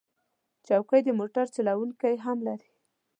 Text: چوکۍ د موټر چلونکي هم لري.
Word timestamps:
چوکۍ 0.67 1.01
د 1.05 1.09
موټر 1.19 1.45
چلونکي 1.55 2.13
هم 2.25 2.37
لري. 2.47 2.71